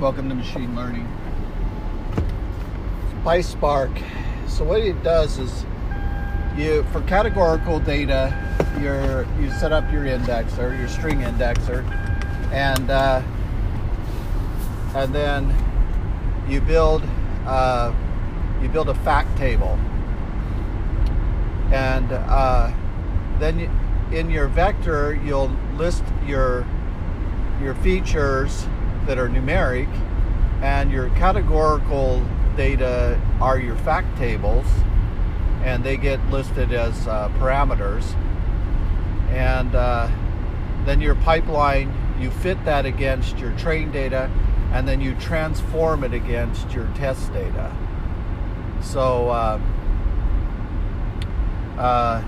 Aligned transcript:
Welcome 0.00 0.28
to 0.28 0.34
machine 0.36 0.76
learning. 0.76 1.08
PySpark. 3.24 4.00
So 4.46 4.62
what 4.62 4.78
it 4.78 5.02
does 5.02 5.38
is 5.38 5.66
you 6.56 6.84
for 6.92 7.00
categorical 7.00 7.80
data, 7.80 8.32
you 8.80 9.42
you 9.42 9.50
set 9.54 9.72
up 9.72 9.90
your 9.92 10.04
indexer, 10.04 10.78
your 10.78 10.86
string 10.86 11.22
indexer, 11.22 11.84
and 12.52 12.88
uh, 12.88 13.20
and 14.94 15.12
then 15.12 15.52
you 16.48 16.60
build 16.60 17.02
uh, 17.44 17.92
you 18.62 18.68
build 18.68 18.90
a 18.90 18.94
fact 18.94 19.36
table, 19.36 19.76
and 21.72 22.12
uh, 22.12 22.72
then 23.40 23.58
you, 23.58 24.16
in 24.16 24.30
your 24.30 24.46
vector 24.46 25.20
you'll 25.24 25.50
list 25.76 26.04
your 26.24 26.64
your 27.60 27.74
features 27.74 28.64
that 29.08 29.18
are 29.18 29.28
numeric, 29.28 29.88
and 30.62 30.92
your 30.92 31.08
categorical 31.10 32.22
data 32.58 33.18
are 33.40 33.58
your 33.58 33.74
fact 33.76 34.18
tables, 34.18 34.66
and 35.64 35.82
they 35.82 35.96
get 35.96 36.24
listed 36.30 36.74
as 36.74 37.08
uh, 37.08 37.30
parameters. 37.38 38.04
And 39.30 39.74
uh, 39.74 40.10
then 40.84 41.00
your 41.00 41.14
pipeline, 41.14 41.90
you 42.20 42.30
fit 42.30 42.62
that 42.66 42.84
against 42.84 43.38
your 43.38 43.52
train 43.52 43.90
data, 43.90 44.30
and 44.72 44.86
then 44.86 45.00
you 45.00 45.14
transform 45.14 46.04
it 46.04 46.12
against 46.12 46.70
your 46.72 46.86
test 46.94 47.32
data. 47.32 47.74
So 48.82 49.30
uh, 49.30 49.60
uh 51.78 52.22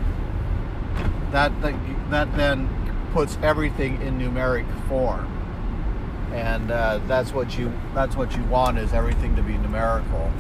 that, 1.32 1.60
that 1.62 2.10
that 2.10 2.36
then 2.36 2.68
puts 3.12 3.36
everything 3.42 4.00
in 4.02 4.18
numeric 4.18 4.66
form 4.88 5.39
and 6.32 6.70
uh, 6.70 7.00
that's 7.06 7.32
what 7.32 7.58
you 7.58 7.72
that's 7.94 8.16
what 8.16 8.36
you 8.36 8.42
want 8.44 8.78
is 8.78 8.92
everything 8.92 9.34
to 9.36 9.42
be 9.42 9.56
numerical. 9.58 10.30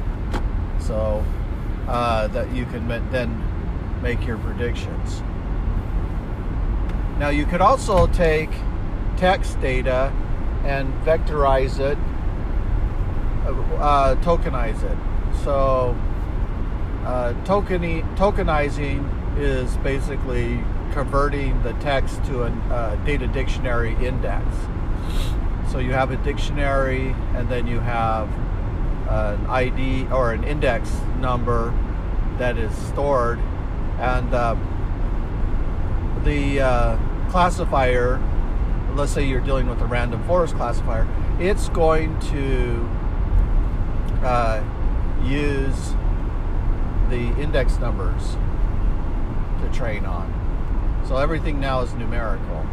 So 0.78 1.24
uh, 1.88 2.28
that 2.28 2.52
you 2.54 2.64
can 2.66 2.88
then 3.10 4.00
make 4.02 4.26
your 4.26 4.38
predictions. 4.38 5.22
Now 7.18 7.28
you 7.28 7.44
could 7.44 7.60
also 7.60 8.06
take 8.08 8.50
text 9.16 9.60
data 9.60 10.12
and 10.64 10.92
vectorize 11.04 11.78
it 11.80 11.98
uh, 13.78 14.14
tokenize 14.16 14.82
it. 14.82 14.98
So 15.44 15.96
uh, 17.04 17.34
tokeni- 17.44 18.04
tokenizing 18.16 19.38
is 19.38 19.76
basically 19.78 20.62
converting 20.92 21.62
the 21.62 21.72
text 21.74 22.22
to 22.24 22.44
a 22.44 22.50
uh, 22.50 22.96
data 23.04 23.26
dictionary 23.28 23.94
index 24.04 24.44
so 25.70 25.78
you 25.78 25.92
have 25.92 26.10
a 26.10 26.16
dictionary, 26.16 27.14
and 27.34 27.48
then 27.48 27.66
you 27.66 27.78
have 27.78 28.28
an 29.08 29.46
ID 29.46 30.06
or 30.12 30.32
an 30.32 30.42
index 30.42 30.90
number 31.20 31.72
that 32.38 32.58
is 32.58 32.74
stored, 32.88 33.38
and 33.98 34.34
uh, 34.34 34.56
the 36.24 36.60
uh, 36.60 37.30
classifier. 37.30 38.20
Let's 38.94 39.12
say 39.12 39.24
you're 39.24 39.40
dealing 39.40 39.68
with 39.68 39.80
a 39.80 39.86
random 39.86 40.22
forest 40.24 40.56
classifier. 40.56 41.06
It's 41.38 41.68
going 41.68 42.18
to 42.20 42.88
uh, 44.24 44.62
use 45.22 45.94
the 47.08 47.40
index 47.40 47.78
numbers 47.78 48.36
to 49.62 49.70
train 49.72 50.04
on. 50.04 50.34
So 51.06 51.16
everything 51.18 51.60
now 51.60 51.82
is 51.82 51.92
numerical. 51.94 52.66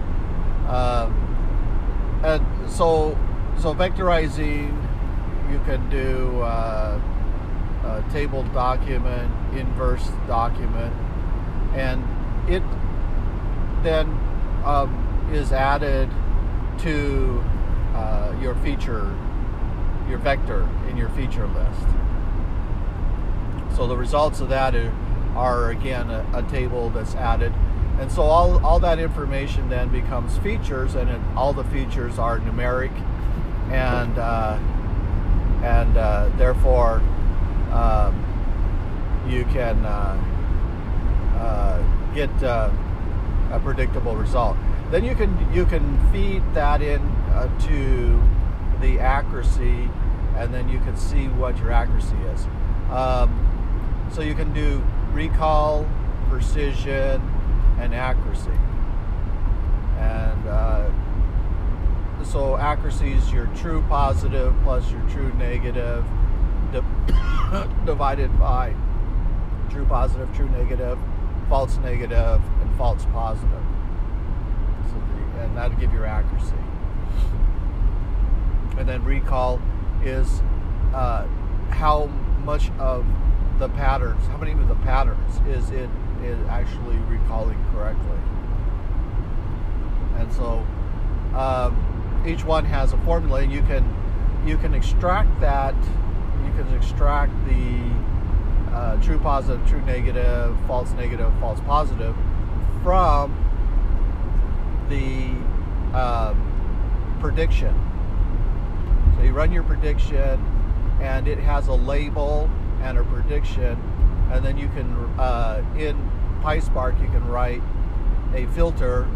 So 2.67 3.17
so 3.57 3.73
vectorizing 3.73 4.67
you 5.49 5.59
can 5.59 5.89
do 5.89 6.41
uh, 6.41 6.99
a 7.85 8.11
table 8.11 8.43
document 8.53 9.31
inverse 9.57 10.07
document. 10.27 10.93
And 11.73 12.03
it 12.49 12.63
then 13.81 14.07
um, 14.65 15.29
is 15.31 15.53
added 15.53 16.09
to 16.79 17.43
uh, 17.95 18.35
your 18.41 18.55
feature 18.55 19.15
your 20.09 20.17
vector 20.19 20.67
in 20.89 20.97
your 20.97 21.09
feature 21.09 21.47
list. 21.47 21.87
So 23.75 23.87
the 23.87 23.97
results 23.97 24.39
of 24.41 24.49
that 24.49 24.75
are, 24.75 24.93
are 25.35 25.69
again 25.69 26.09
a, 26.09 26.25
a 26.33 26.43
table 26.43 26.89
that's 26.89 27.15
added 27.15 27.53
and 27.99 28.11
so 28.11 28.21
all, 28.21 28.63
all 28.63 28.79
that 28.79 28.99
information 28.99 29.69
then 29.69 29.89
becomes 29.89 30.37
features, 30.39 30.95
and 30.95 31.09
it, 31.09 31.19
all 31.35 31.51
the 31.51 31.63
features 31.65 32.19
are 32.19 32.39
numeric, 32.39 32.91
and 33.71 34.17
uh, 34.19 34.57
and 35.63 35.97
uh, 35.97 36.29
therefore 36.37 37.01
um, 37.71 38.15
you 39.27 39.43
can 39.45 39.83
uh, 39.83 40.23
uh 41.37 42.13
get 42.13 42.31
uh, 42.43 42.69
a 43.51 43.59
predictable 43.59 44.15
result. 44.15 44.55
Then 44.91 45.03
you 45.03 45.15
can 45.15 45.51
you 45.51 45.65
can 45.65 46.11
feed 46.11 46.43
that 46.53 46.83
in 46.83 47.01
uh, 47.01 47.49
to 47.67 48.21
the 48.79 48.99
accuracy, 48.99 49.89
and 50.35 50.53
then 50.53 50.69
you 50.69 50.77
can 50.79 50.95
see 50.95 51.29
what 51.29 51.57
your 51.57 51.71
accuracy 51.71 52.17
is. 52.31 52.45
Um, 52.91 53.43
so 54.13 54.21
you 54.21 54.35
can 54.35 54.53
do 54.53 54.83
recall, 55.13 55.89
precision 56.29 57.21
and 57.79 57.93
accuracy. 57.93 58.57
And 59.97 60.47
uh, 60.47 60.89
so 62.23 62.57
accuracy 62.57 63.13
is 63.13 63.31
your 63.31 63.47
true 63.57 63.83
positive 63.87 64.53
plus 64.63 64.89
your 64.91 65.01
true 65.09 65.31
negative 65.33 66.05
di- 66.71 67.75
divided 67.85 68.37
by 68.39 68.73
true 69.69 69.85
positive, 69.85 70.33
true 70.35 70.49
negative, 70.49 70.99
false 71.49 71.77
negative, 71.77 72.41
and 72.61 72.77
false 72.77 73.05
positive. 73.05 73.63
So 74.87 74.93
the, 74.93 75.43
and 75.43 75.57
that'll 75.57 75.77
give 75.77 75.93
your 75.93 76.05
accuracy. 76.05 76.53
And 78.77 78.87
then 78.87 79.03
recall 79.03 79.61
is 80.03 80.41
uh, 80.93 81.25
how 81.69 82.05
much 82.43 82.69
of 82.79 83.05
the 83.59 83.69
patterns, 83.69 84.25
how 84.27 84.37
many 84.37 84.51
of 84.51 84.67
the 84.67 84.75
patterns 84.75 85.35
is 85.47 85.69
it 85.71 85.89
is 86.23 86.37
actually 86.47 86.97
recalling 87.07 87.57
correctly. 87.71 88.19
And 90.17 90.31
so 90.33 90.65
um, 91.35 92.23
each 92.25 92.43
one 92.43 92.65
has 92.65 92.93
a 92.93 92.97
formula, 92.99 93.41
and 93.41 93.51
you 93.51 93.61
can 93.63 93.85
you 94.45 94.57
can 94.57 94.73
extract 94.73 95.39
that. 95.41 95.75
You 96.45 96.63
can 96.63 96.73
extract 96.75 97.33
the 97.47 98.75
uh, 98.75 99.01
true 99.01 99.19
positive, 99.19 99.67
true 99.67 99.81
negative, 99.81 100.55
false 100.67 100.91
negative, 100.91 101.31
false 101.39 101.59
positive 101.61 102.15
from 102.83 103.35
the 104.89 105.29
um, 105.97 107.17
prediction. 107.19 107.73
So 109.17 109.23
you 109.23 109.33
run 109.33 109.51
your 109.51 109.63
prediction, 109.63 110.39
and 111.01 111.27
it 111.27 111.39
has 111.39 111.67
a 111.67 111.73
label 111.73 112.49
and 112.87 112.97
a 112.97 113.03
prediction 113.03 113.77
and 114.31 114.43
then 114.43 114.57
you 114.57 114.67
can 114.69 114.91
uh, 115.19 115.63
in 115.77 115.95
PySpark 116.41 116.99
you 117.01 117.07
can 117.07 117.25
write 117.27 117.61
a 118.33 118.45
filter 118.47 119.07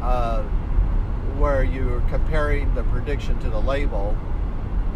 uh, 0.00 0.42
where 1.38 1.64
you're 1.64 2.00
comparing 2.02 2.72
the 2.74 2.82
prediction 2.84 3.38
to 3.40 3.50
the 3.50 3.60
label 3.60 4.16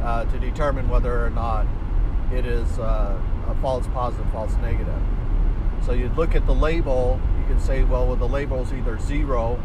uh, 0.02 0.24
to 0.26 0.38
determine 0.38 0.88
whether 0.88 1.24
or 1.24 1.30
not 1.30 1.66
it 2.32 2.44
is 2.44 2.78
uh, 2.78 3.20
a 3.48 3.54
false 3.56 3.86
positive, 3.88 4.30
false 4.30 4.54
negative. 4.56 5.00
So 5.84 5.92
you'd 5.92 6.16
look 6.16 6.34
at 6.34 6.46
the 6.46 6.54
label. 6.54 7.20
You 7.40 7.46
can 7.46 7.60
say, 7.60 7.84
well, 7.84 8.06
well 8.06 8.16
the 8.16 8.28
label 8.28 8.62
is 8.62 8.72
either 8.72 8.98
zero 8.98 9.60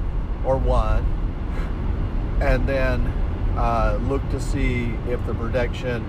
or 0.46 0.58
one, 0.58 1.04
and 2.42 2.68
then 2.68 3.08
uh, 3.58 4.00
look 4.04 4.28
to 4.30 4.40
see 4.40 4.96
if 5.08 5.26
the 5.26 5.34
prediction 5.34 6.06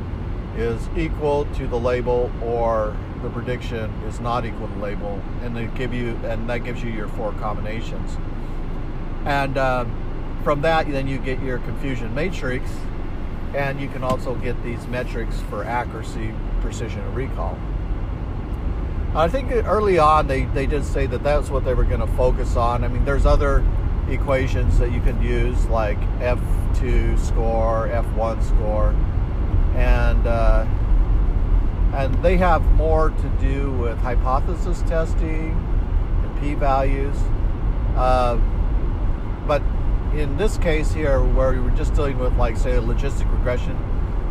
is 0.57 0.89
equal 0.97 1.47
to 1.55 1.67
the 1.67 1.79
label 1.79 2.31
or 2.43 2.97
the 3.23 3.31
prediction 3.31 3.91
is 4.07 4.21
not 4.21 4.45
equal 4.45 4.69
to 4.69 4.75
the 4.75 4.81
label, 4.81 5.23
and 5.43 5.57
they 5.57 5.67
give 5.67 5.95
you, 5.95 6.19
and 6.25 6.49
that 6.51 6.59
gives 6.59 6.83
you 6.83 6.91
your 6.91 7.09
four 7.09 7.33
combinations. 7.35 8.17
And 9.25 9.57
uh, 9.57 9.85
from 10.43 10.63
that, 10.63 10.91
then 10.91 11.07
you 11.07 11.19
get 11.19 11.41
your 11.41 11.59
confusion 11.59 12.15
matrix, 12.15 12.69
and 13.55 13.81
you 13.81 13.89
can 13.89 14.03
also 14.03 14.35
get 14.35 14.63
these 14.65 14.87
metrics 14.89 15.41
for 15.49 15.65
accuracy, 15.65 16.35
precision, 16.61 17.01
and 17.01 17.15
recall. 17.15 17.59
I 19.15 19.29
think 19.29 19.53
early 19.53 19.99
on 19.99 20.27
they, 20.27 20.47
they 20.47 20.67
did 20.67 20.85
say 20.85 21.07
that 21.07 21.23
that's 21.23 21.51
what 21.51 21.65
they 21.65 21.75
were 21.75 21.85
going 21.85 22.01
to 22.01 22.07
focus 22.09 22.57
on. 22.57 22.83
I 22.83 22.89
mean, 22.89 23.05
there's 23.05 23.27
other 23.27 23.65
equations 24.09 24.79
that 24.79 24.91
you 24.91 25.01
can 25.01 25.23
use 25.23 25.67
like 25.67 25.99
F2 26.19 27.19
score, 27.19 27.89
F1 27.89 28.43
score, 28.43 28.95
and 29.77 30.27
uh, 30.27 30.67
and 31.95 32.15
they 32.23 32.37
have 32.37 32.65
more 32.73 33.11
to 33.11 33.29
do 33.41 33.73
with 33.73 33.99
hypothesis 33.99 34.83
testing 34.83 35.51
and 36.23 36.41
p-values 36.41 37.17
uh, 37.97 38.37
but 39.47 39.63
in 40.15 40.37
this 40.37 40.59
case 40.59 40.93
here, 40.93 41.23
where 41.23 41.53
we 41.53 41.61
were 41.61 41.71
just 41.71 41.95
dealing 41.95 42.19
with, 42.19 42.35
like, 42.37 42.57
say, 42.57 42.77
a 42.77 42.81
logistic 42.81 43.31
regression 43.33 43.77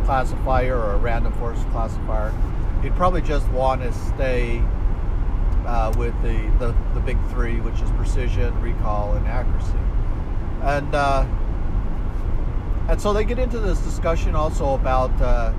classifier 0.04 0.76
or 0.76 0.92
a 0.92 0.96
random 0.96 1.32
forest 1.34 1.68
classifier, 1.70 2.32
you'd 2.82 2.94
probably 2.96 3.22
just 3.22 3.48
want 3.50 3.82
to 3.82 3.92
stay 3.92 4.62
uh, 5.66 5.92
with 5.96 6.14
the, 6.22 6.50
the, 6.58 6.74
the 6.94 7.00
big 7.00 7.18
three, 7.30 7.60
which 7.60 7.80
is 7.80 7.90
precision, 7.92 8.58
recall, 8.60 9.14
and 9.14 9.26
accuracy. 9.26 9.78
And 10.62 10.94
uh, 10.94 11.26
and 12.88 13.00
so 13.00 13.12
they 13.12 13.24
get 13.24 13.38
into 13.38 13.58
this 13.58 13.78
discussion 13.80 14.34
also 14.34 14.74
about 14.74 15.10
uh, 15.20 15.52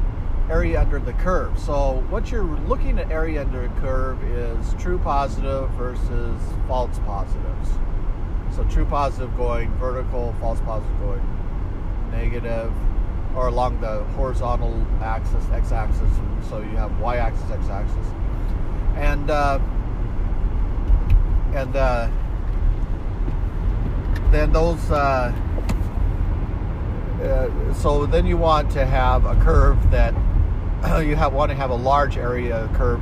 area 0.49 0.79
under 0.79 0.99
the 0.99 1.13
curve. 1.13 1.57
So 1.57 2.03
what 2.09 2.31
you're 2.31 2.43
looking 2.43 2.99
at 2.99 3.09
area 3.11 3.41
under 3.41 3.67
the 3.67 3.73
curve 3.79 4.23
is 4.23 4.73
true 4.77 4.99
positive 4.99 5.69
versus 5.71 6.41
false 6.67 6.99
positives. 6.99 7.69
So 8.55 8.63
true 8.65 8.85
positive 8.85 9.35
going 9.37 9.73
vertical, 9.75 10.35
false 10.39 10.59
positive 10.61 10.99
going 10.99 11.23
negative, 12.11 12.71
or 13.35 13.47
along 13.47 13.81
the 13.81 14.03
horizontal 14.15 14.85
axis, 15.01 15.43
x-axis. 15.49 16.11
So 16.49 16.59
you 16.59 16.75
have 16.77 16.99
y-axis, 16.99 17.49
x-axis, 17.49 18.07
and 18.95 19.31
uh, 19.31 19.59
and 21.55 21.75
uh, 21.75 22.09
then 24.29 24.51
those. 24.51 24.91
Uh, 24.91 25.33
uh, 27.23 27.73
so 27.73 28.05
then 28.05 28.25
you 28.25 28.37
want 28.37 28.69
to 28.71 28.85
have 28.85 29.25
a 29.25 29.35
curve 29.35 29.91
that 29.91 30.13
you 31.05 31.15
have 31.15 31.33
want 31.33 31.49
to 31.49 31.55
have 31.55 31.69
a 31.69 31.75
large 31.75 32.17
area 32.17 32.69
curve 32.73 33.01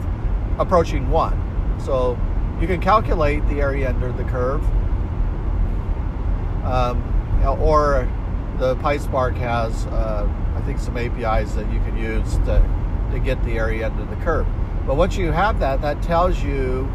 approaching 0.59 1.09
one. 1.09 1.37
So 1.83 2.17
you 2.59 2.67
can 2.67 2.79
calculate 2.79 3.47
the 3.47 3.59
area 3.59 3.89
under 3.89 4.11
the 4.11 4.23
curve, 4.25 4.63
um, 6.63 7.01
or 7.59 8.07
the 8.59 8.75
PySpark 8.75 9.35
has, 9.37 9.87
uh, 9.87 10.31
I 10.55 10.61
think, 10.61 10.77
some 10.77 10.95
APIs 10.95 11.55
that 11.55 11.71
you 11.73 11.79
can 11.79 11.97
use 11.97 12.35
to, 12.45 12.63
to 13.11 13.19
get 13.19 13.43
the 13.43 13.53
area 13.53 13.87
under 13.87 14.05
the 14.05 14.21
curve. 14.23 14.45
But 14.85 14.95
once 14.95 15.17
you 15.17 15.31
have 15.31 15.59
that, 15.59 15.81
that 15.81 16.03
tells 16.03 16.43
you 16.43 16.91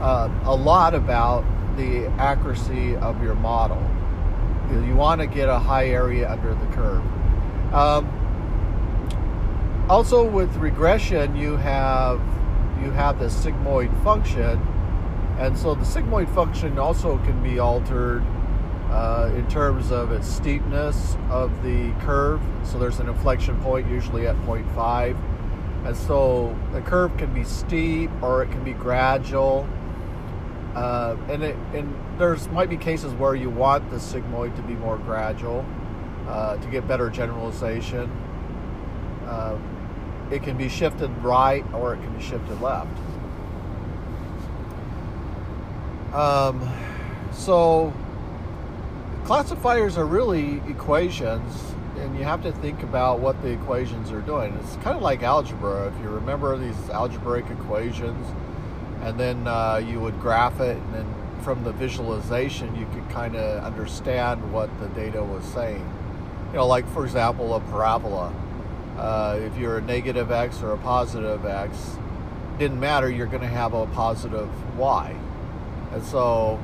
uh, 0.00 0.30
a 0.44 0.54
lot 0.54 0.94
about 0.94 1.44
the 1.76 2.06
accuracy 2.18 2.94
of 2.96 3.20
your 3.22 3.34
model. 3.34 3.84
You 4.70 4.94
want 4.94 5.20
to 5.20 5.26
get 5.26 5.48
a 5.48 5.58
high 5.58 5.88
area 5.88 6.30
under 6.30 6.54
the 6.54 6.66
curve. 6.66 7.02
Um, 7.72 8.06
also, 9.88 10.24
with 10.24 10.54
regression, 10.56 11.34
you 11.36 11.56
have 11.56 12.20
you 12.82 12.90
have 12.90 13.18
the 13.18 13.26
sigmoid 13.26 13.90
function, 14.04 14.60
and 15.38 15.56
so 15.56 15.74
the 15.74 15.84
sigmoid 15.84 16.32
function 16.34 16.78
also 16.78 17.18
can 17.18 17.42
be 17.42 17.58
altered 17.58 18.22
uh, 18.90 19.30
in 19.34 19.46
terms 19.48 19.90
of 19.90 20.12
its 20.12 20.26
steepness 20.26 21.16
of 21.30 21.50
the 21.62 21.92
curve. 22.00 22.40
So 22.64 22.78
there's 22.78 23.00
an 23.00 23.08
inflection 23.08 23.58
point 23.60 23.88
usually 23.88 24.26
at 24.26 24.36
0.5, 24.42 25.16
and 25.86 25.96
so 25.96 26.56
the 26.72 26.80
curve 26.82 27.16
can 27.16 27.32
be 27.32 27.44
steep 27.44 28.10
or 28.22 28.42
it 28.42 28.50
can 28.50 28.64
be 28.64 28.72
gradual. 28.72 29.68
Uh, 30.78 31.16
and 31.28 31.42
it, 31.42 31.56
and 31.74 31.92
there's 32.20 32.48
might 32.50 32.70
be 32.70 32.76
cases 32.76 33.12
where 33.14 33.34
you 33.34 33.50
want 33.50 33.90
the 33.90 33.96
sigmoid 33.96 34.54
to 34.54 34.62
be 34.62 34.74
more 34.74 34.96
gradual 34.98 35.66
uh, 36.28 36.56
to 36.56 36.68
get 36.68 36.86
better 36.86 37.10
generalization. 37.10 38.08
Um, 39.26 40.28
it 40.30 40.44
can 40.44 40.56
be 40.56 40.68
shifted 40.68 41.10
right 41.18 41.64
or 41.72 41.94
it 41.94 41.96
can 41.96 42.16
be 42.16 42.22
shifted 42.22 42.60
left. 42.60 42.96
Um, 46.14 46.72
so 47.32 47.92
classifiers 49.24 49.98
are 49.98 50.06
really 50.06 50.62
equations 50.68 51.72
and 51.98 52.16
you 52.16 52.22
have 52.22 52.40
to 52.44 52.52
think 52.52 52.84
about 52.84 53.18
what 53.18 53.42
the 53.42 53.48
equations 53.48 54.12
are 54.12 54.20
doing. 54.20 54.54
It's 54.62 54.76
kind 54.76 54.96
of 54.96 55.02
like 55.02 55.24
algebra. 55.24 55.88
If 55.88 56.00
you 56.04 56.08
remember 56.08 56.56
these 56.56 56.88
algebraic 56.90 57.50
equations, 57.50 58.24
and 59.02 59.18
then 59.18 59.46
uh, 59.46 59.76
you 59.76 60.00
would 60.00 60.18
graph 60.20 60.60
it, 60.60 60.76
and 60.76 60.94
then 60.94 61.14
from 61.42 61.64
the 61.64 61.72
visualization, 61.72 62.74
you 62.76 62.86
could 62.92 63.08
kind 63.10 63.36
of 63.36 63.62
understand 63.64 64.52
what 64.52 64.68
the 64.80 64.88
data 64.88 65.22
was 65.22 65.44
saying. 65.44 65.86
You 66.48 66.56
know, 66.56 66.66
like 66.66 66.88
for 66.92 67.04
example, 67.04 67.54
a 67.54 67.60
parabola. 67.60 68.34
Uh, 68.96 69.38
if 69.40 69.56
you're 69.56 69.78
a 69.78 69.82
negative 69.82 70.32
x 70.32 70.62
or 70.62 70.72
a 70.72 70.78
positive 70.78 71.46
x, 71.46 71.96
didn't 72.58 72.80
matter, 72.80 73.08
you're 73.08 73.26
going 73.26 73.42
to 73.42 73.46
have 73.46 73.72
a 73.72 73.86
positive 73.86 74.48
y. 74.76 75.16
And 75.92 76.02
so 76.02 76.60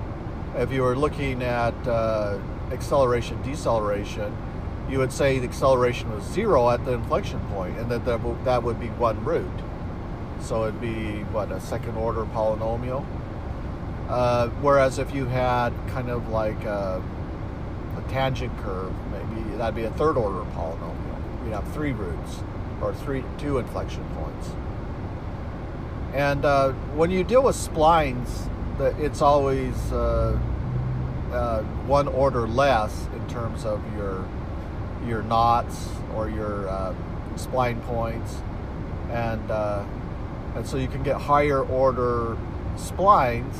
if 0.57 0.73
you 0.73 0.83
were 0.83 0.97
looking 0.97 1.43
at 1.43 1.75
uh, 1.87 2.39
acceleration, 2.73 3.41
deceleration, 3.43 4.37
you 4.91 4.99
would 4.99 5.13
say 5.13 5.39
the 5.39 5.49
acceleration 5.49 6.13
was 6.13 6.25
zero 6.25 6.69
at 6.71 6.85
the 6.85 6.93
inflection 6.93 7.41
point, 7.51 7.79
and 7.79 7.91
that 7.91 8.05
that, 8.05 8.45
that 8.45 8.63
would 8.63 8.81
be 8.81 8.89
one 8.89 9.25
root. 9.25 9.51
So 10.44 10.64
it'd 10.64 10.81
be, 10.81 11.23
what, 11.32 11.50
a 11.50 11.61
second 11.61 11.96
order 11.96 12.25
polynomial? 12.26 13.05
Uh, 14.08 14.49
whereas 14.61 14.99
if 14.99 15.14
you 15.14 15.25
had 15.25 15.73
kind 15.88 16.11
of 16.11 16.29
like 16.29 16.62
a, 16.64 17.02
a 17.96 18.11
tangent 18.11 18.56
curve, 18.58 18.93
maybe 19.11 19.56
that'd 19.56 19.75
be 19.75 19.85
a 19.85 19.91
third 19.93 20.17
order 20.17 20.49
polynomial 20.52 21.05
you'd 21.44 21.52
have 21.52 21.70
three 21.73 21.93
roots 21.93 22.41
or 22.81 22.94
three 22.94 23.23
two 23.38 23.58
inflection 23.58 24.05
points. 24.17 24.50
And 26.14 26.44
uh, 26.44 26.73
when 26.94 27.11
you 27.11 27.25
deal 27.25 27.43
with 27.43 27.56
splines, 27.56 28.49
it's 29.00 29.20
always 29.20 29.75
uh, 29.93 30.38
uh, 31.32 31.62
one 31.87 32.08
order 32.08 32.47
less 32.47 33.06
in 33.14 33.29
terms 33.29 33.64
of 33.64 33.81
your 33.97 34.26
your 35.06 35.23
knots 35.23 35.88
or 36.14 36.31
your 36.31 36.69
uh, 36.69 36.94
spline 37.35 37.82
points, 37.82 38.40
and 39.11 39.50
uh, 39.50 39.85
and 40.55 40.67
so 40.67 40.77
you 40.77 40.89
can 40.89 41.03
get 41.03 41.21
higher 41.21 41.62
order 41.62 42.37
splines. 42.77 43.55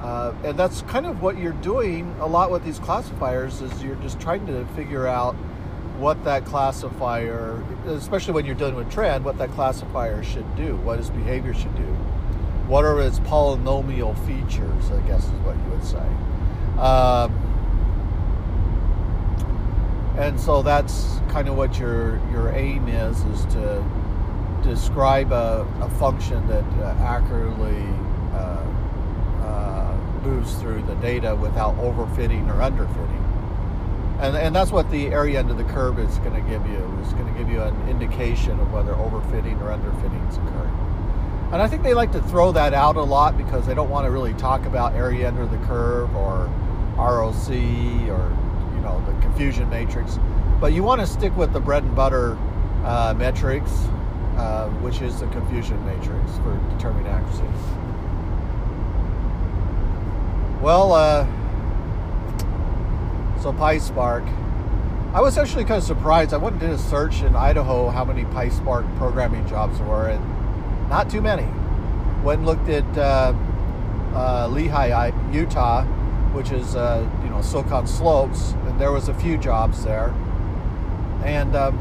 Uh, 0.00 0.34
and 0.44 0.58
that's 0.58 0.82
kind 0.82 1.06
of 1.06 1.22
what 1.22 1.38
you're 1.38 1.52
doing 1.52 2.14
a 2.20 2.26
lot 2.26 2.50
with 2.50 2.64
these 2.64 2.78
classifiers 2.80 3.60
is 3.60 3.82
you're 3.82 3.94
just 3.96 4.18
trying 4.20 4.44
to 4.46 4.64
figure 4.74 5.06
out 5.06 5.34
what 5.98 6.24
that 6.24 6.44
classifier, 6.44 7.62
especially 7.86 8.32
when 8.32 8.44
you're 8.44 8.56
dealing 8.56 8.74
with 8.74 8.90
trend, 8.90 9.24
what 9.24 9.38
that 9.38 9.50
classifier 9.50 10.24
should 10.24 10.56
do, 10.56 10.74
what 10.78 10.98
its 10.98 11.10
behavior 11.10 11.54
should 11.54 11.74
do, 11.76 11.86
what 12.66 12.84
are 12.84 13.00
its 13.00 13.20
polynomial 13.20 14.16
features, 14.26 14.90
I 14.90 15.00
guess 15.06 15.24
is 15.24 15.30
what 15.44 15.56
you 15.56 15.70
would 15.70 15.84
say. 15.84 16.78
Um, 16.80 17.32
and 20.18 20.40
so 20.40 20.62
that's 20.62 21.20
kind 21.28 21.48
of 21.48 21.56
what 21.56 21.78
your 21.78 22.16
your 22.32 22.50
aim 22.50 22.88
is, 22.88 23.20
is 23.26 23.44
to 23.54 23.84
describe 24.62 25.32
a, 25.32 25.66
a 25.80 25.88
function 25.98 26.46
that 26.48 26.64
uh, 26.80 26.96
accurately 27.00 27.82
uh, 28.32 28.64
uh, 29.42 29.96
moves 30.22 30.54
through 30.56 30.82
the 30.82 30.94
data 30.96 31.34
without 31.36 31.76
overfitting 31.76 32.48
or 32.48 32.60
underfitting 32.60 33.22
and, 34.22 34.36
and 34.36 34.54
that's 34.54 34.70
what 34.70 34.88
the 34.92 35.08
area 35.08 35.40
under 35.40 35.52
the 35.52 35.64
curve 35.64 35.98
is 35.98 36.16
going 36.18 36.34
to 36.34 36.48
give 36.48 36.64
you. 36.68 36.98
It's 37.02 37.12
going 37.12 37.26
to 37.26 37.36
give 37.36 37.48
you 37.48 37.60
an 37.60 37.88
indication 37.88 38.58
of 38.60 38.72
whether 38.72 38.92
overfitting 38.92 39.60
or 39.60 39.76
underfitting 39.76 40.30
is 40.30 40.36
occurring. 40.36 40.78
And 41.52 41.60
I 41.60 41.66
think 41.66 41.82
they 41.82 41.92
like 41.92 42.12
to 42.12 42.22
throw 42.22 42.52
that 42.52 42.72
out 42.72 42.94
a 42.94 43.02
lot 43.02 43.36
because 43.36 43.66
they 43.66 43.74
don't 43.74 43.90
want 43.90 44.06
to 44.06 44.12
really 44.12 44.32
talk 44.34 44.64
about 44.64 44.94
area 44.94 45.26
under 45.26 45.44
the 45.44 45.58
curve 45.66 46.14
or 46.14 46.48
ROC 46.96 47.50
or 47.50 48.30
you 48.76 48.80
know 48.80 49.02
the 49.06 49.20
confusion 49.22 49.68
matrix. 49.68 50.20
But 50.60 50.72
you 50.72 50.84
want 50.84 51.00
to 51.00 51.06
stick 51.06 51.36
with 51.36 51.52
the 51.52 51.60
bread 51.60 51.82
and 51.82 51.96
butter 51.96 52.38
uh, 52.84 53.14
metrics, 53.18 53.72
uh, 54.36 54.68
which 54.80 55.00
is 55.00 55.20
the 55.20 55.26
confusion 55.28 55.84
matrix 55.84 56.36
for 56.38 56.58
determining 56.76 57.06
accuracy. 57.06 57.44
Well. 60.60 60.92
Uh, 60.92 61.26
so 63.42 63.52
PySpark. 63.52 64.24
I 65.12 65.20
was 65.20 65.36
actually 65.36 65.64
kind 65.64 65.78
of 65.78 65.84
surprised. 65.84 66.32
I 66.32 66.36
went 66.36 66.54
and 66.54 66.60
did 66.60 66.70
a 66.70 66.78
search 66.78 67.22
in 67.22 67.34
Idaho 67.34 67.90
how 67.90 68.04
many 68.04 68.22
PySpark 68.24 68.96
programming 68.98 69.46
jobs 69.48 69.78
there 69.78 69.86
were, 69.88 70.08
and 70.08 70.88
not 70.88 71.10
too 71.10 71.20
many. 71.20 71.46
Went 72.22 72.38
and 72.38 72.46
looked 72.46 72.68
at 72.68 72.86
uh, 72.96 73.34
uh, 74.14 74.48
Lehi, 74.48 75.34
Utah, 75.34 75.82
which 76.32 76.52
is 76.52 76.76
uh, 76.76 77.06
you 77.24 77.30
know 77.30 77.42
Silicon 77.42 77.86
Slopes, 77.86 78.52
and 78.52 78.80
there 78.80 78.92
was 78.92 79.08
a 79.08 79.14
few 79.14 79.36
jobs 79.36 79.84
there. 79.84 80.14
And 81.24 81.56
um, 81.56 81.76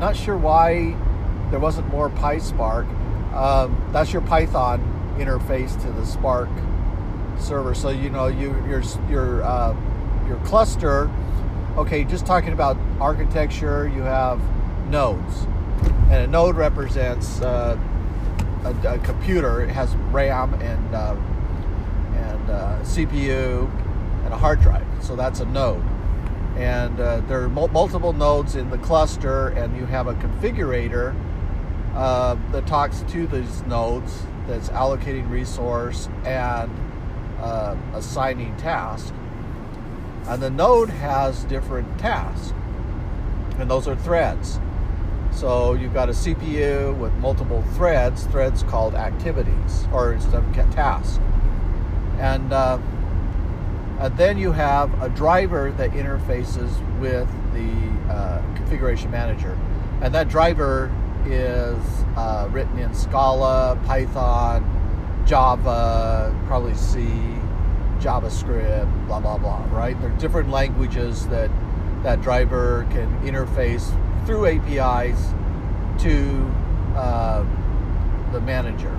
not 0.00 0.16
sure 0.16 0.36
why 0.36 0.96
there 1.50 1.60
wasn't 1.60 1.88
more 1.88 2.10
PySpark. 2.10 2.88
Um, 3.34 3.88
that's 3.92 4.12
your 4.12 4.22
Python 4.22 4.80
interface 5.18 5.80
to 5.82 5.92
the 5.92 6.04
Spark 6.04 6.48
server. 7.38 7.74
So 7.74 7.90
you 7.90 8.10
know 8.10 8.26
you 8.26 8.54
your 8.68 8.82
your 9.08 9.42
uh, 9.42 9.76
your 10.28 10.38
cluster, 10.38 11.10
okay, 11.76 12.04
just 12.04 12.26
talking 12.26 12.52
about 12.52 12.76
architecture, 13.00 13.88
you 13.88 14.02
have 14.02 14.40
nodes. 14.88 15.46
And 16.10 16.24
a 16.24 16.26
node 16.26 16.56
represents 16.56 17.40
uh, 17.40 17.78
a, 18.64 18.94
a, 18.94 18.98
computer. 18.98 19.62
It 19.62 19.70
has 19.70 19.94
RAM 19.96 20.54
and, 20.54 20.94
uh, 20.94 21.16
and 22.14 22.50
uh, 22.50 22.78
CPU. 22.82 23.70
And 24.24 24.34
a 24.34 24.36
hard 24.36 24.60
drive. 24.60 24.86
So 25.00 25.16
that's 25.16 25.40
a 25.40 25.46
node. 25.46 25.82
And 26.56 27.00
uh, 27.00 27.20
there 27.20 27.42
are 27.42 27.48
mul- 27.48 27.68
multiple 27.68 28.12
nodes 28.12 28.56
in 28.56 28.70
the 28.70 28.78
cluster, 28.78 29.48
and 29.48 29.76
you 29.76 29.86
have 29.86 30.08
a 30.08 30.14
configurator 30.14 31.14
uh, 31.94 32.36
that 32.52 32.66
talks 32.66 33.02
to 33.08 33.26
these 33.26 33.62
nodes 33.62 34.22
that's 34.46 34.68
allocating 34.70 35.28
resource 35.30 36.08
and 36.24 36.70
uh, 37.40 37.76
assigning 37.94 38.56
task. 38.56 39.12
And 40.26 40.42
the 40.42 40.50
node 40.50 40.90
has 40.90 41.44
different 41.44 41.98
tasks, 41.98 42.52
and 43.58 43.70
those 43.70 43.88
are 43.88 43.96
threads. 43.96 44.60
So 45.32 45.74
you've 45.74 45.94
got 45.94 46.08
a 46.08 46.12
CPU 46.12 46.96
with 46.98 47.12
multiple 47.14 47.62
threads, 47.74 48.24
threads 48.26 48.62
called 48.64 48.94
activities 48.94 49.86
or 49.92 50.16
tasks. 50.72 51.18
And, 52.18 52.52
uh, 52.52 52.78
and 54.00 54.16
then 54.16 54.38
you 54.38 54.52
have 54.52 55.02
a 55.02 55.08
driver 55.08 55.72
that 55.72 55.90
interfaces 55.92 56.70
with 57.00 57.28
the 57.54 58.12
uh, 58.12 58.42
configuration 58.56 59.10
manager. 59.10 59.58
And 60.02 60.14
that 60.14 60.28
driver 60.28 60.90
is 61.26 61.82
uh, 62.16 62.48
written 62.50 62.78
in 62.78 62.94
Scala, 62.94 63.78
Python, 63.86 64.64
Java, 65.26 66.34
probably 66.46 66.74
C, 66.74 67.06
JavaScript, 68.00 69.06
blah, 69.06 69.20
blah, 69.20 69.38
blah, 69.38 69.64
right? 69.70 70.00
There 70.00 70.10
are 70.10 70.18
different 70.18 70.50
languages 70.50 71.26
that 71.28 71.50
that 72.02 72.22
driver 72.22 72.86
can 72.90 73.08
interface 73.20 73.94
through 74.24 74.46
APIs 74.46 75.34
to 76.02 76.50
uh, 76.96 77.44
the 78.32 78.40
manager. 78.40 78.98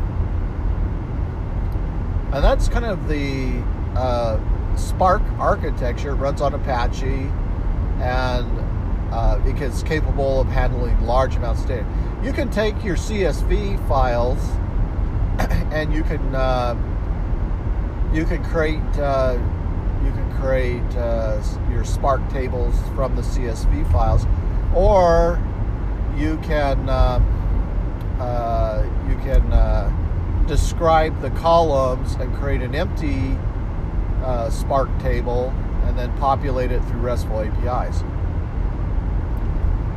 And 2.34 2.44
that's 2.44 2.70
kind 2.70 2.86
of 2.86 3.08
the 3.08 3.62
uh, 3.96 4.40
Spark 4.78 5.22
architecture. 5.40 6.12
It 6.12 6.16
runs 6.16 6.42
on 6.42 6.54
Apache 6.54 7.30
and 8.00 8.61
uh, 9.12 9.40
is 9.46 9.84
capable 9.84 10.42
of 10.42 10.48
handling 10.48 11.00
large 11.06 11.36
amounts 11.36 11.62
of 11.62 11.68
data. 11.68 11.86
You 12.24 12.34
can 12.34 12.50
take 12.50 12.84
your 12.84 12.96
CSV 12.96 13.88
files 13.88 14.40
and 15.72 15.94
you 15.94 16.04
can 16.04 16.36
uh, 16.36 16.76
you 18.14 18.26
can 18.26 18.44
create 18.44 18.80
uh, 18.98 19.38
you 20.04 20.12
can 20.12 20.40
create 20.40 20.98
uh, 20.98 21.42
your 21.70 21.84
Spark 21.84 22.28
tables 22.30 22.76
from 22.96 23.16
the 23.16 23.22
CSV 23.22 23.92
files, 23.92 24.26
or 24.76 25.42
you 26.18 26.38
can 26.44 26.90
um, 26.90 27.26
uh, 28.20 28.84
you 29.10 29.16
can 29.18 29.52
uh, 29.52 30.46
describe 30.48 31.20
the 31.22 31.30
columns 31.32 32.14
and 32.16 32.34
create 32.36 32.62
an 32.62 32.76
empty 32.76 33.38
uh, 34.24 34.50
Spark 34.50 34.90
table 35.00 35.54
and 35.86 35.98
then 35.98 36.16
populate 36.18 36.72
it 36.72 36.84
through 36.86 37.00
RESTful 37.00 37.42
APIs. 37.42 38.04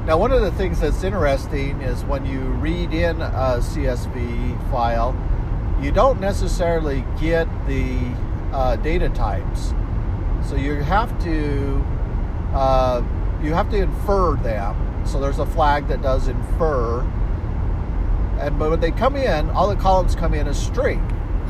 Now, 0.06 0.18
one 0.18 0.32
of 0.32 0.42
the 0.42 0.50
things 0.52 0.80
that's 0.80 1.02
interesting 1.02 1.80
is 1.80 2.04
when 2.04 2.26
you 2.26 2.40
read 2.40 2.92
in 2.92 3.22
a 3.22 3.58
CSV 3.60 4.70
file, 4.70 5.16
you 5.80 5.92
don't 5.92 6.20
necessarily 6.20 7.06
get 7.18 7.48
the 7.66 7.96
uh, 8.52 8.76
data 8.76 9.08
types. 9.08 9.72
So 10.46 10.56
you 10.56 10.74
have 10.74 11.10
to 11.24 11.82
uh, 12.52 13.02
you 13.42 13.54
have 13.54 13.70
to 13.70 13.78
infer 13.78 14.36
them. 14.36 15.06
So 15.06 15.18
there's 15.20 15.38
a 15.38 15.46
flag 15.46 15.88
that 15.88 16.02
does 16.02 16.28
infer, 16.28 17.00
and 18.40 18.58
but 18.58 18.68
when 18.68 18.80
they 18.80 18.90
come 18.90 19.16
in, 19.16 19.48
all 19.50 19.68
the 19.68 19.80
columns 19.80 20.14
come 20.14 20.34
in 20.34 20.46
as 20.46 20.62
string. 20.62 21.00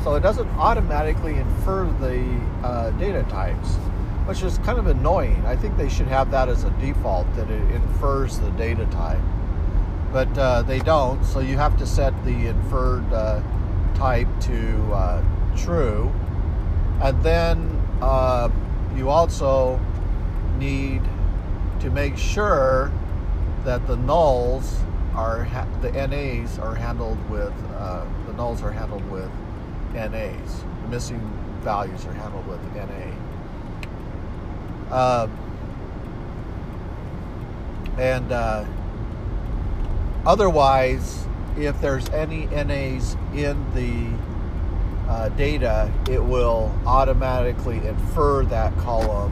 So 0.01 0.15
it 0.15 0.21
doesn't 0.21 0.47
automatically 0.51 1.35
infer 1.35 1.87
the 1.99 2.23
uh, 2.65 2.91
data 2.91 3.23
types 3.23 3.75
which 4.25 4.41
is 4.41 4.57
kind 4.59 4.79
of 4.79 4.87
annoying. 4.87 5.45
I 5.45 5.55
think 5.55 5.77
they 5.77 5.89
should 5.89 6.07
have 6.07 6.31
that 6.31 6.49
as 6.49 6.63
a 6.63 6.71
default 6.71 7.31
that 7.35 7.49
it 7.49 7.71
infers 7.71 8.39
the 8.39 8.49
data 8.51 8.85
type, 8.87 9.21
but 10.11 10.35
uh, 10.37 10.63
they 10.63 10.79
don't. 10.79 11.23
So 11.23 11.39
you 11.39 11.57
have 11.57 11.77
to 11.77 11.85
set 11.85 12.11
the 12.25 12.47
inferred 12.47 13.11
uh, 13.13 13.41
type 13.93 14.27
to 14.41 14.93
uh, 14.93 15.23
true, 15.55 16.11
and 17.01 17.21
then 17.23 17.81
uh, 18.01 18.49
you 18.95 19.09
also 19.09 19.79
need 20.57 21.01
to 21.79 21.89
make 21.91 22.17
sure 22.17 22.91
that 23.63 23.85
the 23.87 23.97
nulls 23.97 24.81
are 25.13 25.43
ha- 25.43 25.67
the 25.81 25.91
NAs 25.91 26.59
are 26.59 26.75
handled 26.75 27.17
with 27.29 27.53
uh, 27.75 28.05
the 28.25 28.33
nulls 28.33 28.63
are 28.63 28.71
handled 28.71 29.07
with 29.11 29.29
NAs. 29.93 30.63
The 30.81 30.87
missing 30.89 31.19
values 31.61 32.05
are 32.05 32.13
handled 32.13 32.47
with 32.47 32.61
NA. 32.75 33.24
Uh, 34.91 35.27
and 37.97 38.31
uh, 38.31 38.65
otherwise, 40.25 41.25
if 41.57 41.79
there's 41.81 42.09
any 42.09 42.45
NAs 42.47 43.15
in 43.33 43.65
the 43.73 45.09
uh, 45.09 45.29
data, 45.29 45.91
it 46.09 46.23
will 46.23 46.77
automatically 46.85 47.77
infer 47.77 48.43
that 48.45 48.75
column, 48.77 49.31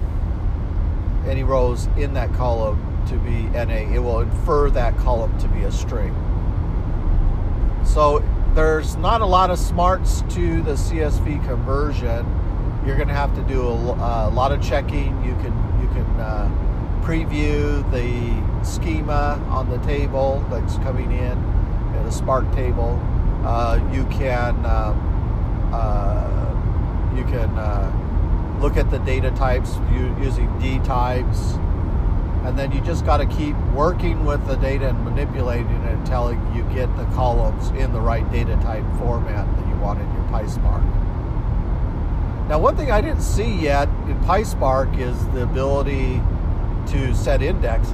any 1.28 1.44
rows 1.44 1.88
in 1.98 2.14
that 2.14 2.32
column 2.34 3.06
to 3.08 3.18
be 3.18 3.44
NA. 3.50 3.94
It 3.94 4.00
will 4.00 4.22
infer 4.22 4.70
that 4.72 4.98
column 4.98 5.38
to 5.40 5.48
be 5.50 5.64
a 5.64 5.72
string. 5.72 6.16
So 7.86 8.24
there's 8.54 8.96
not 8.96 9.22
a 9.22 9.26
lot 9.26 9.50
of 9.50 9.60
smarts 9.60 10.22
to 10.30 10.62
the 10.62 10.74
CSV 10.74 11.46
conversion 11.46 12.26
you're 12.86 12.98
going 12.98 13.08
to 13.08 13.14
have 13.14 13.34
to 13.36 13.42
do 13.44 13.62
a, 13.62 14.28
a, 14.28 14.32
lot 14.32 14.52
of 14.52 14.62
checking. 14.62 15.24
You 15.24 15.36
can 15.36 15.54
you 15.82 15.88
can 15.90 16.20
uh, 16.20 16.50
preview 17.02 17.84
the 17.92 18.66
schema 18.66 19.42
on 19.50 19.70
the 19.70 19.78
table 19.80 20.46
that's 20.50 20.76
coming 20.78 21.12
in, 21.12 21.32
in 21.32 22.06
a 22.06 22.12
Spark 22.12 22.52
table. 22.54 23.00
Uh, 23.46 23.80
you 23.94 24.06
can 24.06 24.66
um, 24.66 25.72
uh, 25.74 27.16
you 27.16 27.24
can 27.26 27.50
uh, 27.58 28.60
look 28.60 28.76
at 28.78 28.90
the 28.92 29.00
data 29.00 29.32
types 29.32 29.78
using 30.20 30.48
D 30.60 30.80
types, 30.80 31.54
and 32.44 32.60
then 32.60 32.72
you 32.74 32.82
just 32.82 33.06
got 33.06 33.18
to 33.18 33.26
keep 33.26 33.56
working 33.74 34.26
with 34.26 34.46
the 34.46 34.56
data 34.56 34.90
and 34.90 35.04
manipulating 35.06 35.84
it 35.84 35.94
until 35.94 36.34
you 36.54 36.64
get 36.74 36.94
the 36.98 37.06
columns 37.16 37.70
in 37.72 37.94
the 37.94 38.02
right 38.02 38.30
data 38.30 38.56
type 38.58 38.86
format 38.98 39.48
that 39.58 39.68
you 39.68 39.76
want 39.78 40.02
in 40.02 40.14
your 40.14 40.24
PySpark. 40.26 41.03
Now, 42.50 42.60
one 42.60 42.76
thing 42.76 42.92
I 42.92 43.00
didn't 43.00 43.22
see 43.22 43.52
yet 43.52 43.88
in 44.08 44.20
PySpark 44.26 45.00
is 45.00 45.18
the 45.30 45.44
ability 45.44 46.22
to 46.88 47.16
set 47.16 47.42
indexes. 47.42 47.94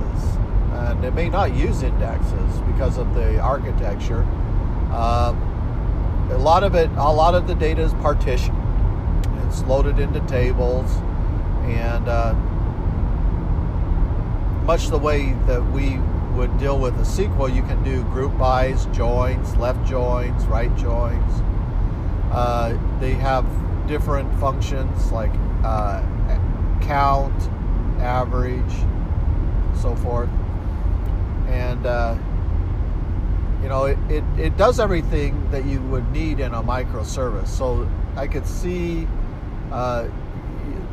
And 0.73 1.03
it 1.05 1.13
may 1.13 1.29
not 1.29 1.55
use 1.55 1.83
indexes 1.83 2.59
because 2.61 2.97
of 2.97 3.13
the 3.13 3.39
architecture. 3.39 4.23
Um, 4.91 5.37
a 6.31 6.37
lot 6.37 6.63
of 6.63 6.73
it, 6.73 6.89
a 6.91 7.11
lot 7.11 7.35
of 7.35 7.47
the 7.47 7.53
data 7.53 7.81
is 7.81 7.93
partitioned. 7.95 8.57
It's 9.45 9.63
loaded 9.63 9.99
into 9.99 10.19
tables, 10.21 10.91
and 11.65 12.07
uh, 12.07 12.33
much 14.65 14.87
the 14.87 14.97
way 14.97 15.33
that 15.45 15.63
we 15.71 15.97
would 16.35 16.57
deal 16.59 16.79
with 16.79 16.95
a 16.95 17.03
SQL, 17.03 17.53
you 17.53 17.63
can 17.63 17.83
do 17.83 18.03
group 18.05 18.37
bys, 18.37 18.85
joins, 18.87 19.55
left 19.57 19.87
joins, 19.87 20.45
right 20.45 20.75
joins. 20.75 21.41
Uh, 22.31 22.77
they 22.99 23.13
have 23.13 23.45
different 23.89 24.31
functions 24.39 25.11
like 25.11 25.31
uh, 25.63 25.99
count, 26.81 27.33
average, 27.99 28.71
so 29.81 29.95
forth. 29.95 30.29
And, 31.47 31.85
uh, 31.87 32.15
you 33.63 33.67
know, 33.67 33.85
it, 33.85 33.97
it, 34.07 34.23
it 34.37 34.57
does 34.57 34.79
everything 34.79 35.49
that 35.49 35.65
you 35.65 35.81
would 35.81 36.09
need 36.11 36.39
in 36.39 36.53
a 36.53 36.61
microservice. 36.61 37.47
So 37.47 37.89
I 38.15 38.27
could 38.27 38.45
see 38.45 39.07
uh, 39.71 40.05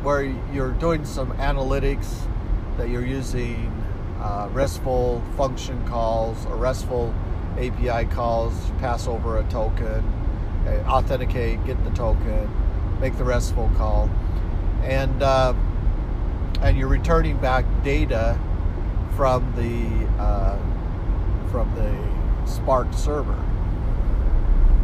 where 0.01 0.23
you're 0.51 0.71
doing 0.71 1.05
some 1.05 1.31
analytics 1.33 2.27
that 2.77 2.89
you're 2.89 3.05
using 3.05 3.71
uh, 4.19 4.49
RESTful 4.51 5.23
function 5.37 5.85
calls 5.87 6.47
or 6.47 6.55
RESTful 6.55 7.13
API 7.59 8.07
calls, 8.07 8.71
pass 8.79 9.07
over 9.07 9.37
a 9.37 9.43
token, 9.49 10.03
uh, 10.65 10.83
authenticate, 10.87 11.63
get 11.65 11.81
the 11.83 11.91
token, 11.91 12.49
make 12.99 13.17
the 13.17 13.23
RESTful 13.23 13.69
call, 13.77 14.09
and 14.83 15.21
uh, 15.21 15.53
and 16.61 16.77
you're 16.77 16.87
returning 16.87 17.37
back 17.37 17.65
data 17.83 18.39
from 19.15 19.53
the 19.55 20.07
uh, 20.21 20.57
from 21.51 21.73
the 21.75 22.47
Spark 22.49 22.93
server, 22.93 23.43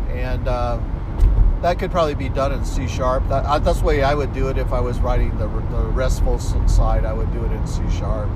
and 0.10 0.48
uh, 0.48 0.80
that 1.62 1.80
could 1.80 1.92
probably 1.92 2.16
be 2.16 2.30
done 2.30 2.52
in 2.52 2.64
C 2.66 2.88
sharp. 2.88 3.28
That, 3.30 3.46
uh, 3.46 3.60
that's 3.60 3.80
the 3.80 3.86
way 3.86 4.04
I 4.04 4.14
would 4.14 4.34
do 4.34 4.50
it 4.50 4.58
if 4.58 4.74
I 4.74 4.80
was 4.80 5.00
writing 5.00 5.38
the, 5.38 5.48
the 5.48 5.88
RESTful 5.88 6.40
side. 6.40 7.06
I 7.06 7.14
would 7.14 7.32
do 7.32 7.44
it 7.44 7.52
in 7.52 7.66
C 7.68 7.82
sharp 7.98 8.30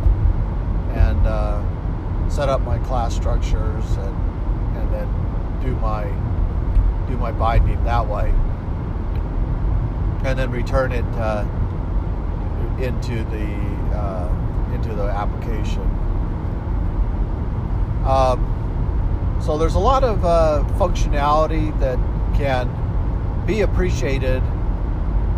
and 0.93 1.27
uh, 1.27 2.29
set 2.29 2.49
up 2.49 2.61
my 2.61 2.79
class 2.79 3.15
structures 3.15 3.85
and 3.97 4.77
and 4.77 4.93
then 4.93 5.61
do 5.61 5.75
my 5.75 6.05
do 7.07 7.17
my 7.17 7.31
binding 7.31 7.83
that 7.83 8.05
way 8.05 8.33
and 10.23 10.37
then 10.37 10.51
return 10.51 10.91
it 10.91 11.05
uh, 11.15 11.45
into 12.79 13.23
the 13.25 13.97
uh, 13.97 14.73
into 14.73 14.93
the 14.93 15.03
application. 15.03 15.83
Um, 18.05 18.53
so 19.43 19.57
there's 19.57 19.75
a 19.75 19.79
lot 19.79 20.03
of 20.03 20.23
uh, 20.25 20.63
functionality 20.77 21.77
that 21.79 21.97
can 22.35 22.67
be 23.45 23.61
appreciated 23.61 24.41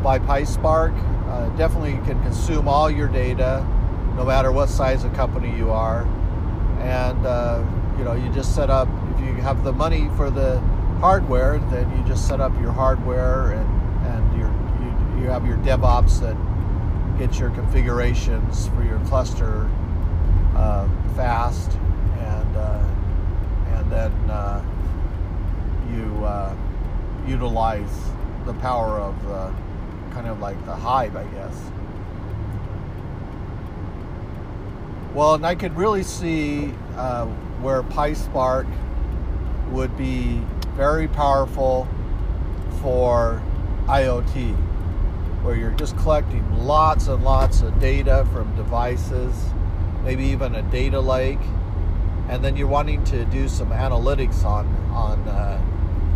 by 0.04 0.20
PySpark. 0.20 0.98
Uh, 1.28 1.50
definitely 1.58 1.94
can 2.06 2.22
consume 2.24 2.68
all 2.68 2.90
your 2.90 3.08
data, 3.08 3.66
no 4.16 4.26
matter 4.26 4.52
what 4.52 4.70
size 4.70 5.04
of 5.04 5.14
company 5.14 5.56
you 5.56 5.72
are, 5.72 6.04
and 6.80 7.26
uh, 7.26 7.64
you 7.98 8.04
know 8.04 8.14
you 8.14 8.32
just 8.34 8.56
set 8.56 8.70
up. 8.70 8.88
If 9.16 9.26
you 9.26 9.34
have 9.36 9.64
the 9.64 9.74
money 9.74 10.10
for 10.16 10.30
the 10.30 10.60
hardware, 11.00 11.60
then 11.72 11.90
you 11.96 12.04
just 12.08 12.28
set 12.28 12.42
up 12.42 12.52
your 12.60 12.72
hardware 12.72 13.52
and 13.52 13.79
you, 15.20 15.28
have 15.28 15.46
your 15.46 15.58
DevOps 15.58 16.20
that 16.22 16.38
gets 17.18 17.40
your 17.40 17.50
configurations 17.52 18.68
for 18.70 18.84
your 18.84 19.00
cluster 19.06 19.70
uh, 20.56 20.88
fast, 21.16 21.72
and 22.20 22.58
uh, 22.58 22.84
and 23.76 23.92
then 23.92 24.12
uh, 24.30 24.64
you 25.92 26.26
uh, 26.26 26.56
utilize 27.28 28.12
the 28.46 28.54
power 28.56 29.00
of 29.00 29.22
the 29.26 29.54
kind 30.14 30.28
of 30.28 30.40
like 30.40 30.64
the 30.66 30.76
hive, 30.76 31.16
I 31.16 31.26
guess. 31.26 31.72
Well, 35.14 35.34
and 35.36 35.46
I 35.46 35.56
could 35.56 35.76
really 35.76 36.04
see 36.04 36.72
uh, 36.96 37.26
where 37.62 37.84
PySpark 37.84 38.68
would 39.72 39.98
be 39.98 40.42
very 40.76 41.08
powerful 41.08 41.88
for 42.82 43.42
IoT, 43.88 44.56
where 45.44 45.56
you're 45.56 45.72
just 45.72 45.98
collecting 45.98 46.66
lots 46.66 47.08
and 47.08 47.24
lots 47.24 47.62
of 47.62 47.80
data 47.80 48.28
from 48.34 48.54
devices, 48.56 49.34
maybe 50.04 50.26
even 50.26 50.56
a 50.56 50.62
data 50.64 51.00
lake, 51.00 51.40
and 52.28 52.44
then 52.44 52.58
you're 52.58 52.68
wanting 52.68 53.04
to 53.06 53.26
do 53.26 53.48
some 53.48 53.70
analytics 53.70 54.44
on 54.44 54.68
on 54.92 55.20
uh, 55.28 55.62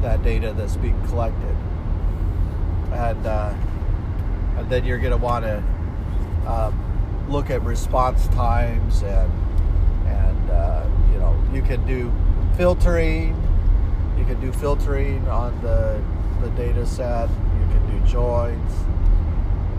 that 0.01 0.21
data 0.23 0.53
that's 0.57 0.75
being 0.75 1.01
collected, 1.07 1.55
and 2.91 3.25
uh, 3.25 3.53
and 4.57 4.69
then 4.69 4.85
you're 4.85 4.99
going 4.99 5.11
to 5.11 5.17
want 5.17 5.45
to 5.45 5.63
um, 6.47 7.25
look 7.29 7.49
at 7.49 7.61
response 7.63 8.27
times 8.29 9.01
and 9.03 9.31
and 10.05 10.49
uh, 10.49 10.85
you 11.11 11.19
know 11.19 11.41
you 11.53 11.61
can 11.61 11.85
do 11.87 12.11
filtering 12.57 13.35
you 14.17 14.25
can 14.25 14.39
do 14.41 14.51
filtering 14.51 15.25
on 15.27 15.59
the 15.61 16.01
the 16.41 16.49
data 16.51 16.85
set 16.85 17.29
you 17.29 17.65
can 17.67 17.99
do 18.01 18.07
joins 18.07 18.71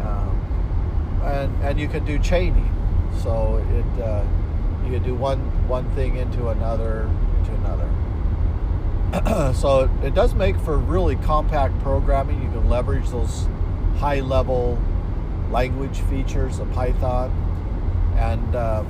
um, 0.06 1.20
and 1.24 1.64
and 1.64 1.80
you 1.80 1.88
can 1.88 2.04
do 2.04 2.18
chaining 2.18 2.70
so 3.22 3.56
it 3.70 4.02
uh, 4.02 4.24
you 4.84 4.90
can 4.90 5.02
do 5.02 5.14
one 5.14 5.38
one 5.68 5.88
thing 5.94 6.16
into 6.16 6.48
another 6.48 7.08
to 7.44 7.54
another. 7.54 7.90
So 9.54 9.88
it 10.02 10.14
does 10.14 10.34
make 10.34 10.56
for 10.58 10.76
really 10.76 11.16
compact 11.16 11.78
programming. 11.80 12.42
You 12.42 12.48
can 12.48 12.68
leverage 12.68 13.08
those 13.10 13.46
high 13.98 14.20
level 14.20 14.78
language 15.50 16.00
features 16.10 16.58
of 16.58 16.70
Python 16.72 17.30
and 18.18 18.56
uh, 18.56 18.82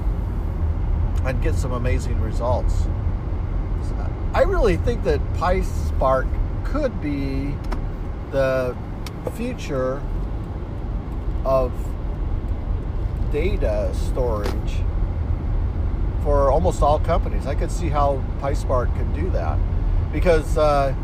and 1.25 1.43
get 1.43 1.55
some 1.55 1.73
amazing 1.73 2.21
results. 2.21 2.87
I 4.33 4.43
really 4.43 4.77
think 4.79 5.05
that 5.05 5.21
PySpark 5.35 6.29
could 6.65 7.01
be 7.01 7.55
the 8.33 8.75
future 9.37 10.03
of 11.45 11.73
data 13.33 13.91
storage 13.95 14.83
for 16.23 16.51
almost 16.51 16.83
all 16.83 16.99
companies. 16.99 17.47
I 17.47 17.55
could 17.55 17.71
see 17.71 17.89
how 17.89 18.23
PySpark 18.41 18.97
could 18.97 19.15
do 19.15 19.29
that 19.31 19.59
because 20.13 20.57
uh, 20.57 20.95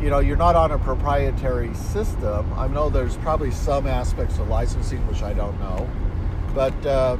you 0.00 0.10
know, 0.10 0.20
you're 0.20 0.36
not 0.36 0.54
on 0.54 0.70
a 0.70 0.78
proprietary 0.78 1.74
system. 1.74 2.52
I 2.54 2.68
know 2.68 2.88
there's 2.88 3.16
probably 3.16 3.50
some 3.50 3.86
aspects 3.86 4.38
of 4.38 4.48
licensing 4.48 5.04
which 5.08 5.22
I 5.22 5.32
don't 5.32 5.58
know, 5.58 5.90
but 6.54 6.86
uh, 6.86 7.16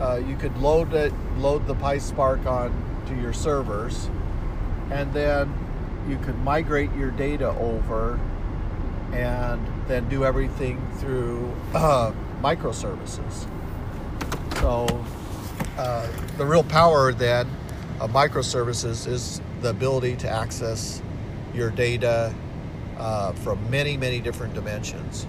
uh, 0.00 0.20
you 0.26 0.36
could 0.36 0.56
load 0.58 0.92
it, 0.92 1.12
load 1.38 1.66
the 1.66 1.74
PySpark 1.76 2.46
on 2.46 3.04
to 3.06 3.14
your 3.20 3.32
servers, 3.32 4.10
and 4.90 5.12
then 5.12 5.54
you 6.08 6.18
could 6.18 6.38
migrate 6.40 6.92
your 6.94 7.12
data 7.12 7.50
over, 7.60 8.18
and 9.12 9.64
then 9.88 10.08
do 10.08 10.24
everything 10.24 10.84
through 10.98 11.52
uh, 11.74 12.12
microservices. 12.42 13.46
So 14.60 14.86
uh, 15.78 16.08
the 16.38 16.46
real 16.46 16.64
power 16.64 17.12
then 17.12 17.48
of 18.00 18.10
microservices 18.10 19.06
is 19.06 19.40
the 19.60 19.70
ability 19.70 20.16
to 20.16 20.28
access 20.28 21.02
your 21.54 21.70
data 21.70 22.34
uh, 22.98 23.32
from 23.32 23.70
many, 23.70 23.96
many 23.96 24.20
different 24.20 24.54
dimensions. 24.54 25.26